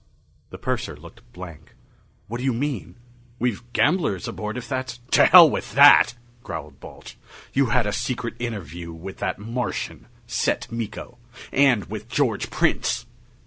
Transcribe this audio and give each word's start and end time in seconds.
The 0.49 0.57
purser 0.57 0.95
looked 0.97 1.31
blank. 1.31 1.75
"What 2.27 2.39
do 2.39 2.43
you 2.43 2.53
mean? 2.53 2.95
We've 3.37 3.61
gamblers 3.71 4.27
aboard, 4.27 4.57
if 4.57 4.67
that's" 4.67 4.97
"To 5.11 5.27
hell 5.27 5.47
with 5.47 5.73
that," 5.73 6.15
growled 6.41 6.79
Balch. 6.79 7.19
"You 7.53 7.67
had 7.67 7.85
a 7.85 7.93
secret 7.93 8.33
interview 8.39 8.91
with 8.93 9.17
that 9.17 9.37
Martian, 9.37 10.07
Set 10.25 10.71
Miko, 10.71 11.19
and 11.51 11.85
with 11.85 12.09
George 12.09 12.49
Prince!" 12.49 13.05